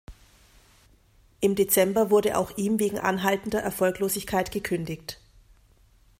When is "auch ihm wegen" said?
2.35-2.97